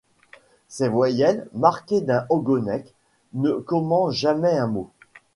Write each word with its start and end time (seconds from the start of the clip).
Ces 0.67 0.87
voyelles, 0.89 1.47
marquées 1.53 2.01
d'un 2.01 2.25
ogonek, 2.29 2.91
ne 3.35 3.51
commencent 3.51 4.15
jamais 4.15 4.57
un 4.57 4.65
mot. 4.65 4.89